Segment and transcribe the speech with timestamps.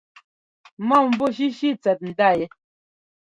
[0.87, 2.45] Mɔ̂mvú shíshí tsɛt ndá yɛ.